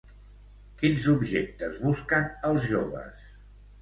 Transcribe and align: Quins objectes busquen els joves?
Quins 0.79 1.03
objectes 1.13 1.77
busquen 1.85 2.25
els 2.51 2.67
joves? 2.73 3.23